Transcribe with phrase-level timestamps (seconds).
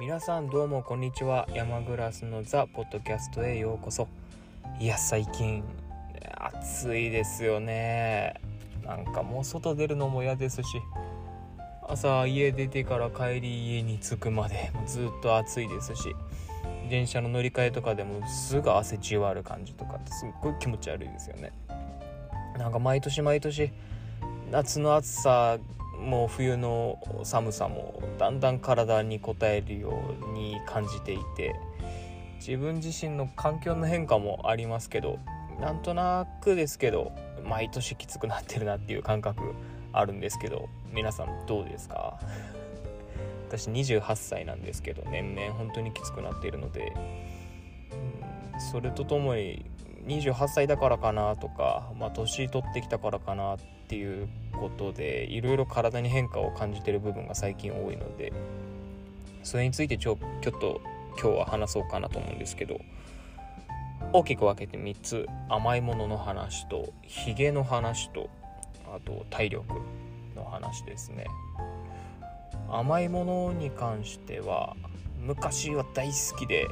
[0.00, 1.46] 皆さんどうもこんにちは。
[1.52, 4.08] 山グラスのザ・ポッドキャストへようこそ。
[4.78, 5.62] いや最近
[6.38, 8.40] 暑いですよね。
[8.82, 10.80] なんかもう外出るのも嫌ですし。
[11.86, 16.16] 朝家出てから帰り家に着くまでずっと暑いですし。
[16.88, 21.52] 電車の乗り換えとかでもすぐ汗じわる感じとかってすっごい気持ち悪いですよね。
[22.56, 23.70] なんか毎年毎年
[24.50, 25.58] 夏の暑さ
[26.00, 31.54] もう冬の寒さもだんだん体に応えるように感じていて
[32.36, 35.18] 自分自身の環境の変化もありますけど
[35.60, 37.12] なんとなくですけど
[37.44, 39.54] 毎年きつくなってるなっていう感覚
[39.92, 42.18] あるんですけど皆さんどうですか？
[43.48, 46.92] 私28歳なんですけど年々本当にきつくなっているので、
[48.70, 49.64] それとともに
[50.06, 53.58] 28歳だからかなとか、まあ、年取ってきたからかなっ
[53.88, 54.28] ていう
[54.60, 58.32] ことでいろいろ体に変化を感じてる部分が最近多いので
[59.42, 60.80] それについてちょちょっと
[61.20, 62.80] 今日は話そうかなと思うんですけど
[64.12, 68.28] 大きく分けて3つ甘いものの話とヒゲの話と
[68.86, 69.66] あと体力
[70.34, 71.26] の話ですね。
[72.68, 74.76] 甘いものに関しては
[75.18, 76.68] 昔は大好きで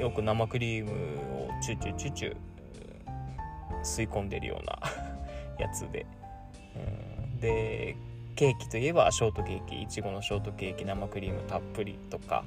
[0.00, 2.36] よく生クリームをチュチュチュチュ
[3.82, 4.78] 吸い込んでるような
[5.58, 6.06] やつで、
[6.74, 7.13] うん、
[7.44, 7.96] で
[8.36, 12.44] ケーキといえばショートケーキいちごのショートケーキ生クリームたっぷりとか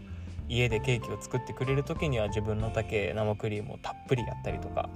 [0.49, 4.89] 家でケーキを作ってくれる時には自分の丈生クリームをたっぷりやったりとか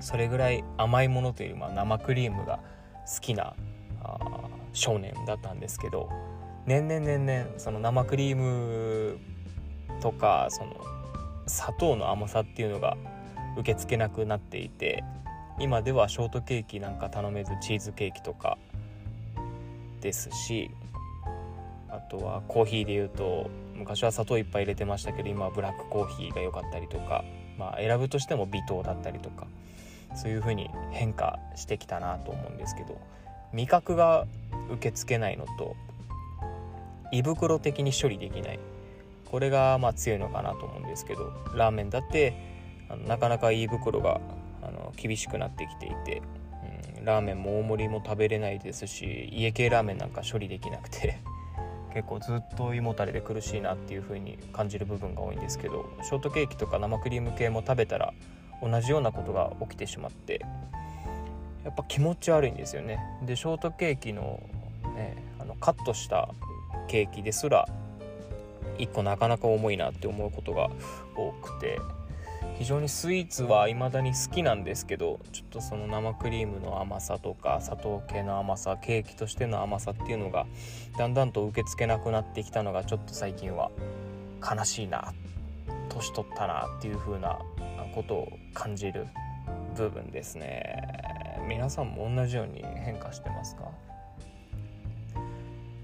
[0.00, 2.60] それぐらい甘いものというよりも生クリームが
[3.06, 3.54] 好きな
[4.02, 4.18] あ
[4.74, 6.10] 少年だったんですけど
[6.66, 9.18] 年々年々その生クリーム
[10.02, 10.76] とかその
[11.46, 12.98] 砂糖の甘さっていうのが
[13.56, 15.02] 受け付けなくなっていて
[15.58, 18.58] 今ではショートケーキなんか頼めずチーズケーキとか
[20.00, 20.70] ですし
[21.88, 27.24] あとはコーヒーでいうと昔は砂糖いっぱい入れてましたけど今はブラックコーヒーが良かったりとか、
[27.58, 29.46] まあ、選ぶとしても微糖だったりとか
[30.14, 33.00] そういう風に変化してきたなと思うんですけど
[33.52, 34.26] 味覚が
[34.70, 35.76] 受け付けないのと
[37.12, 38.60] 胃袋的に処理できない。
[39.30, 42.34] これがまあ強いのかなと思うんですけどラーメンだって
[43.06, 44.20] なかなか胃袋が
[44.62, 46.22] あの厳しくなってきていて、
[47.04, 51.18] ラーメンも大盛りも食べれないですし家系ラーメンなんか処理できなくて
[51.94, 58.12] 結構ずっと胃もたれで苦しいなっていう風に感じる部分が多いんですけどショートケーキとか生クリーム系も食べたら
[58.62, 60.40] 同じようなことが起きてしまって
[61.64, 62.98] やっぱ気持ち悪いんですよね。
[63.22, 64.40] でショートケーキの,、
[64.96, 66.30] ね、あのカットした
[66.88, 67.68] ケーキですら
[68.78, 70.70] 1個なかなか重いなって思うことが
[71.16, 71.78] 多くて
[72.60, 80.44] 非常にスイーツは未だに好きなんですけどちょっとその生クリームの甘さとか砂糖系の甘さケーキとしての甘さっていうのが
[80.98, 83.70] だんだんと受け付けなくなってきたのがちょっと最近は
[84.42, 85.14] 悲しいな
[85.88, 87.38] 年取ったなっていう風な
[87.94, 89.06] ことを感じる
[89.74, 90.76] 部分ですね。
[91.48, 93.70] 皆さんも同じように変化してますか？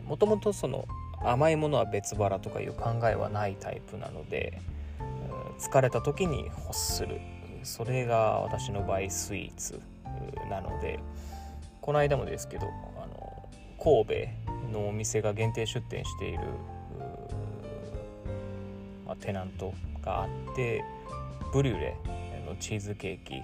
[0.05, 0.87] もともとその
[1.25, 4.61] 甘いものは別腹とかいう考えはないタイプなので
[5.59, 7.21] 疲れた時に欲する。
[7.67, 9.81] それが私の場合スイーツ
[10.49, 11.00] なので
[11.81, 13.49] この間もですけどあの
[13.83, 14.28] 神
[14.72, 16.39] 戸のお店が限定出店している、
[19.05, 20.84] まあ、テナントがあって
[21.53, 21.97] ブリュレ
[22.47, 23.43] のチーズケーキ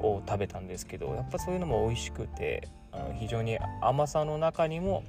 [0.00, 5.04] を食べたんですけどやっぱそういうのも美味しくてあの非常に甘さの中にも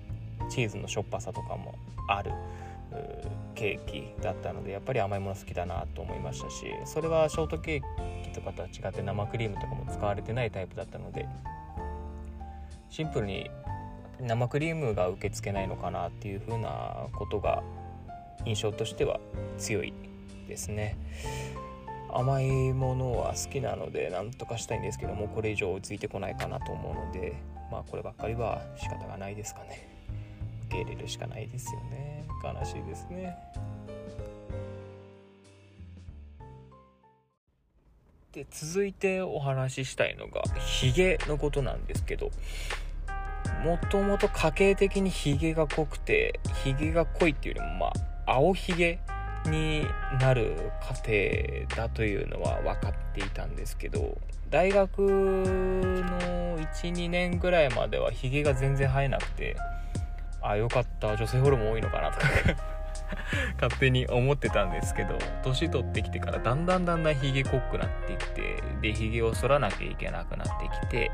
[0.50, 1.76] チーズのしょっぱさとかも
[2.10, 2.32] ある。
[3.56, 11.28] ケーキだったのでやっぱり甘いもの好きだなと思いましたしそれはショートケーキとかとは違って生クリームとかも使われてないタイプだったので
[12.90, 13.50] シンプルに
[14.22, 17.64] 生クリームが受け付けないのかなっていう風なことが
[18.46, 19.20] 印象としては
[19.58, 19.94] 強い
[20.48, 20.98] ですね。
[22.12, 27.34] 甘いものは好きなので何とかしたいんですけどもこれ以上追いついてこないかなと思うので
[27.72, 29.93] まあこればっかりは仕方がないですかね。
[30.74, 32.26] 受け入れるしかないですよね。
[32.44, 33.38] 悲しいですね。
[38.32, 42.32] で続いてお話ししたいのがヒゲのことなんですけど
[43.64, 47.86] もともと家系的にヒゲが濃くてヒゲが濃いっていうよりもま
[48.26, 49.00] あ青ひげ
[49.46, 49.86] に
[50.20, 51.12] なる過程
[51.76, 54.18] だというのは分かっていたんですけど
[54.50, 59.56] 大学の12年ぐらいまではヒゲが全然生えなくて
[60.44, 61.16] あよかった。
[61.16, 62.28] 女性ホルモン多いのかなとか。
[63.62, 71.12] 勝手に思ってたんですけど年取ってきてからだんだんだんだんヒゲ濃くなってきてでヒゲを剃らなきゃいけなくなってきて、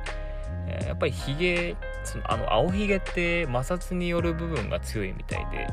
[0.86, 5.68] やっぱりヒゲそのあの青ひげって摩擦による部分が強いみたいで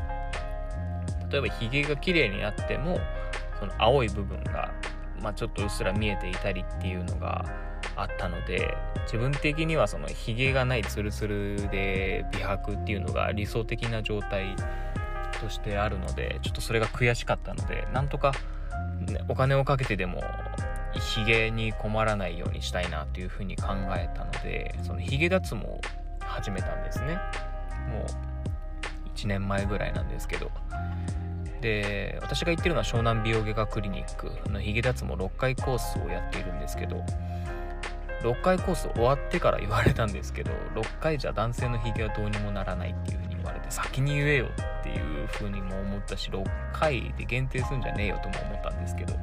[1.30, 2.98] 例えばひげが綺麗になっても
[3.58, 4.72] その青い部分が、
[5.22, 7.44] まあ、ちょっとうっすら見えていたりっていうのが
[7.96, 14.54] あったので自分的にはそのひげがないツルツルで美白っていうのが理想的な状態
[15.40, 18.32] としてあるのでちょっとそれが悔しかったのでなんとか、
[19.00, 20.22] ね、お金をかけてでも
[20.94, 25.80] ひげに困らないようにしたいなというふうに考えたのでそのひげ脱毛を
[26.20, 27.18] 始めたんですね。
[27.90, 28.06] もう
[29.14, 30.50] 1年前ぐらいなんですけど。
[31.60, 37.02] で私が行ってるのは湘南美容外科クリニックのヒゲ脱毛6回コースをやっているんですけど
[38.22, 44.46] 6回コース終わってから言われたんですけど6回じゃ男性のヒゲはどうにもならないっていう風に言われて先に言えよ
[44.80, 49.14] っていう風にも思ったし6回で限定するんじゃねえよとも思ったんですけど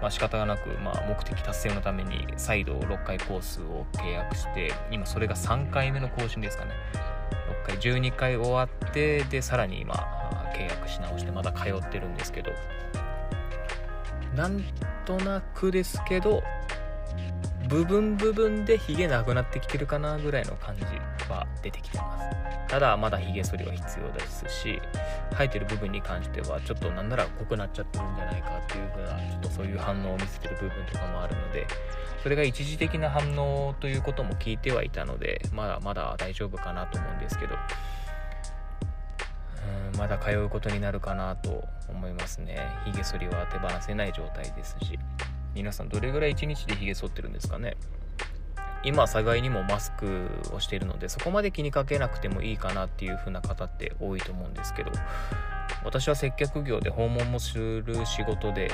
[0.00, 6.72] まあ仕方がなく、まあ、目的達成のために再度6回コースを契約して今それが3回目の更新ですかね。
[7.64, 9.94] 6回12回終わってでさらに今
[10.54, 12.50] 契約し直してまだ通ってるんですけど。
[14.34, 14.62] なん
[15.04, 16.42] となくですけど
[17.72, 20.84] 部分部分でヒゲなくなってきてるかなぐらいの感じ
[21.30, 22.26] は出てきてます。
[22.68, 24.80] ただまだヒゲ剃りは必要ですし
[25.32, 31.66] 生えてる部分に関してはちょっとなんなら濃くなっちゃってるんじゃないかっていう風なちょっとそういう反応を見せてる部分とかもあるので
[32.22, 37.54] それが一時的な反応ということも聞いてはいたのでまだまだ大丈夫かなと思うんですけど。
[39.94, 42.58] うんまだ通うことになるかなと思いますね。
[42.86, 44.98] ヒゲ剃りは手放せない状態ですし。
[45.54, 47.76] 皆さんどれぐらい1日でヒゲ剃ってるんですかね？
[48.84, 54.90] 今幸いにもマスクをしているのでそこまで気にかけなくてもいいかなっていう風な方って多いと思うんですけど
[55.84, 58.72] 私は接客業で訪問もする仕事で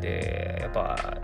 [0.00, 1.18] でやっぱ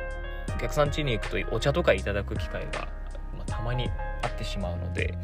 [0.54, 2.88] お客さん家に行くとお茶とかいただく機会が、
[3.34, 3.88] まあ、たまに
[4.22, 5.16] あってしまうので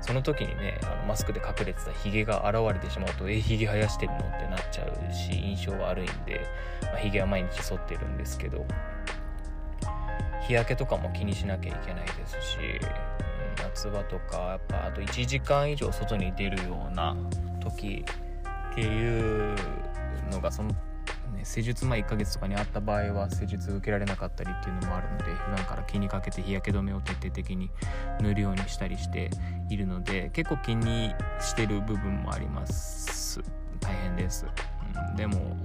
[0.00, 4.18] その時にねあのマスクで隠れてたヒゲが現れてしまうとえヒゲ生やしてるの？
[4.18, 6.46] ってなっちゃうし印象悪いんで、
[6.82, 8.64] まあ、ヒゲは毎日剃ってるんですけど
[10.50, 12.58] 日焼けとかも気にしなきゃいけないですし、
[13.62, 17.16] 夏場とかやっぱあと1時間以上外に出るような
[17.60, 18.04] 時
[18.72, 19.54] っていう
[20.32, 27.70] のがその、ね、施術前1ヶ月とかにあった場合は施術受けられなかったりっていうのもあるので普段から気にかけて日焼け止めを徹底的に
[28.20, 29.30] 塗るようにしたりして
[29.68, 33.40] いるので結構気にしてる部分もあります。
[33.78, 34.46] 大変です、
[35.10, 35.56] うん、でも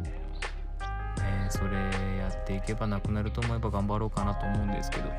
[1.18, 1.76] ね、それ
[2.18, 5.12] やっていけばなくなると思えば頑張ろうかなと思うんですけど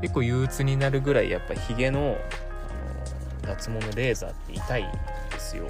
[0.00, 2.16] 結構憂鬱になるぐらいやっぱヒゲの
[3.42, 4.92] あの脱毛のレーザーって痛いん
[5.30, 5.66] ですよ。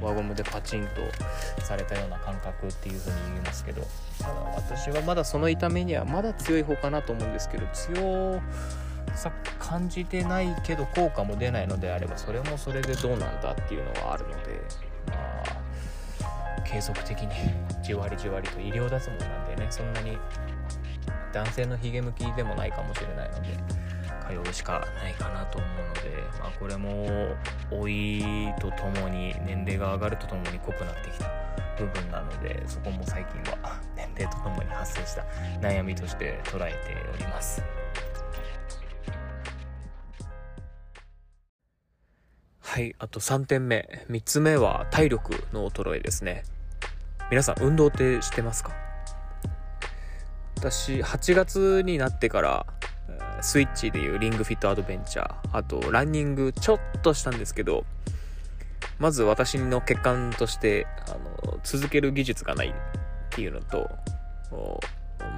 [0.00, 0.86] 輪ゴムでパチン
[1.56, 3.82] とされたような感覚っていう風に言いますけど。
[4.18, 8.40] ただ私はまだその痛みにはまだ強い方かなと思うんですけど強
[9.14, 14.60] さ感じてないけど効果も出ないのであればそれもそれでどうなんだっていうのはあるので
[15.06, 15.14] ま
[16.58, 17.28] あ継続的に
[17.88, 20.18] じわりじわりと医療脱毛なんでねそんなに
[21.32, 23.48] 男性のヒゲ向きでもないかもしれないので
[24.44, 27.34] 通うしかないかなと思うので、まあ、これも
[27.70, 31.30] 老いとともに年齢が上がるとともに濃くなってきた
[31.78, 35.24] 部分なのでそこも最近は年齢とともに発生した
[35.66, 37.62] 悩みとして捉えております。
[42.60, 44.04] はいあと3点目。
[44.10, 46.44] 3つ目は体力の衰えですね。
[47.30, 48.72] 皆さん運動ってしてますか？
[50.56, 52.66] 私8月になってから
[53.40, 57.84] スイッチでいうリングフィットアドベンチャーあとランニングちょっとしたんですけど
[58.98, 61.12] まず私の欠陥としてあ
[61.46, 62.72] の続ける技術がないっ
[63.30, 63.88] ていうのと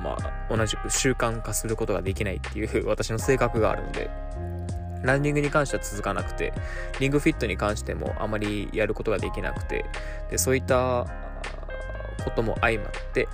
[0.03, 4.09] まあ同じく習慣化することができないっていう 私の性格があるので
[5.03, 6.53] ランニングに関しては続かなくて
[6.99, 9.85] リングフィットに関してもあまりやることができなくて
[10.31, 11.07] でそういった
[12.21, 13.29] ことも相まって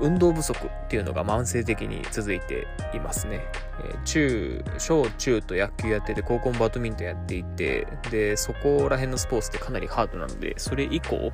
[0.00, 3.40] 運動不足っていうのが慢性的に続いていますね。
[3.84, 11.32] え、中、小中と野球やってて、高校もバドミントンやっていて、で、そこら辺のスポーツってかなりハードなので、それ以降、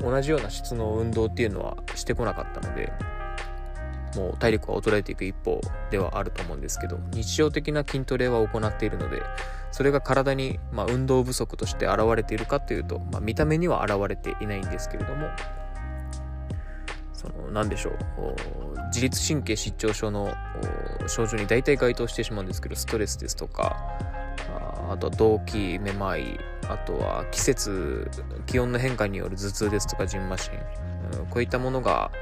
[0.00, 2.92] 同じような質の運動っていうのはしてこなかったので、
[4.16, 9.22] もう体力は衰えていく一方ではあると思うんですけど、日常的な筋トレは行っているので、
[9.74, 15.26] それが体に、まあ、運動不足として現れているかというと、まあ、見た目には現れていないんですけれども、
[17.12, 17.94] その何でしょう
[18.90, 20.32] 自律神経失調症の
[21.08, 23.76] 症状に大体該当してしまうんですけどストレスですとか
[24.88, 26.38] あとは動悸めまい
[26.68, 28.08] あとは季節
[28.46, 32.12] 気温の変化による頭痛ですとかじんましん、こういったものが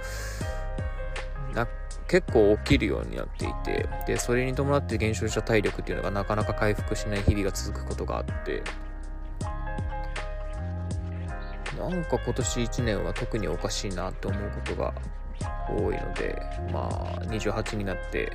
[2.09, 8.63] 結構起きるようになっていてでそれに伴って減少した体力っていうのがなかなか回復しない日々が続くことがあって。
[11.79, 14.95] なんか今年1年は特におかしいなって思うことが
[15.69, 16.41] 多いので
[16.73, 18.31] まあ28になって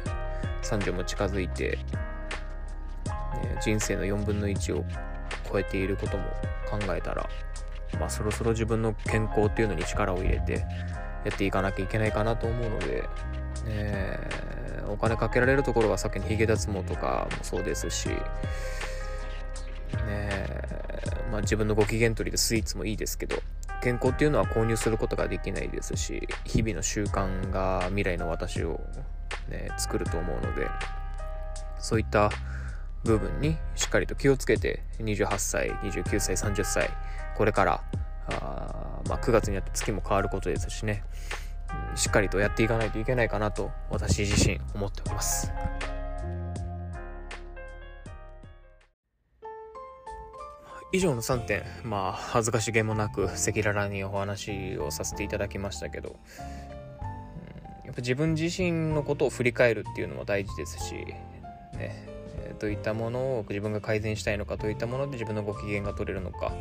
[0.64, 1.78] 30も近づいて、
[3.42, 4.84] ね、人生の4分の1を
[5.50, 6.26] 超えていることも
[6.70, 7.30] 考えたら
[7.98, 10.66] まあそろそろ自分の健康っていうのに力を入れて
[11.24, 13.04] やっていかなきゃいけないかなと思うので、
[13.68, 14.20] ね、
[14.88, 18.18] お金かけられるところは先にヒゲ脱毛とかもそうですし、ね
[21.32, 23.38] まあ、自分のご機嫌取りでスイーツもいいですけど
[23.82, 28.80] 健康っていうのは購入することができないですし日々の習慣が未来の私を、
[29.50, 30.68] ね、作ると思うので
[31.80, 32.30] そういった
[33.04, 36.90] 部分にしっかりと気をつけて28歳29歳30歳
[37.38, 37.84] これから
[38.30, 41.04] あ、まあ、9月になって月も変わることですしね、
[41.96, 45.52] しっかりとやっていかないといけないかなと私自身思っております。
[50.94, 60.94] 以上の3点まあ恥ずかしげもなく赤裸々にお話をさせていただきましたけど、うん、やっぱ自分自身のことを振り返るっていうのも大事ですし
[61.74, 62.08] ね
[62.60, 66.54] どういったものを自分が改善したいのかどういったもので自分のご機嫌が取れるのか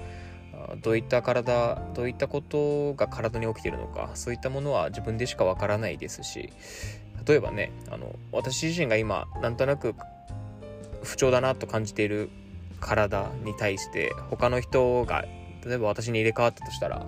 [0.83, 6.51] どういった体どういったことが体に起きてるのかそういったものは自分でしかわからないですし
[7.27, 9.95] 例えばねあの私自身が今なんとなく
[11.03, 12.31] 不調だなと感じている
[12.81, 15.25] 体に対して他の人が
[15.65, 17.07] 例えば私に入れ替わったとしたら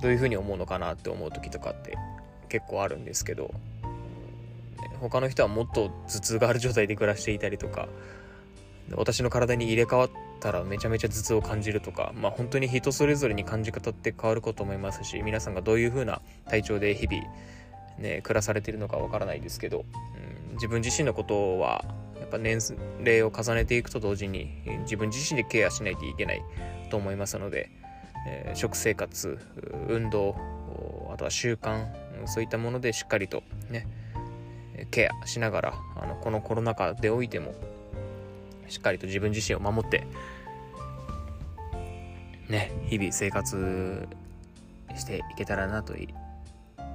[0.00, 1.96] どういうふうに思うのかなって思う時とかって
[2.48, 3.52] 結構あるんですけど
[5.00, 7.88] 他の人はもっと頭痛がある状態で暮らしていたりとか
[8.94, 17.22] 私の体に入れ替わったらめちゃめちゃ頭痛を感じるとかまあ本当に人それぞれに感じ方って変わること思いますし皆さんがどういう風な体調で日々
[17.98, 19.84] ね暮らされてるのかわからないですけど、
[20.48, 21.84] うん、自分自身のことは
[22.20, 22.60] やっぱ年
[23.04, 26.42] 齢を重ねていくと同時に自分自身でケアしないといけない
[26.90, 27.70] と思いますので、
[28.26, 29.38] えー、食生活
[29.88, 30.36] 運動
[31.12, 31.86] あとは習慣
[32.26, 33.86] そういったものでしっかりとね
[34.90, 37.54] ケアしながらあのこのコロナ禍でおいても
[38.68, 40.06] しっかりと自分自身を守って
[42.48, 44.08] ね日々生活
[44.96, 45.94] していけたらなと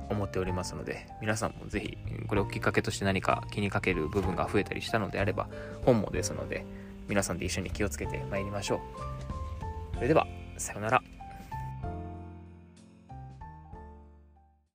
[0.09, 5.47] 思っておりますので皆さんも是非これをきっかけとして何か気にかける部分が増えたりしたのであれば
[5.85, 6.65] 本もですので
[7.07, 8.79] 皆さんで一緒に気をつけてまいりましょう。
[9.95, 10.27] それでは
[10.57, 11.12] さようなら。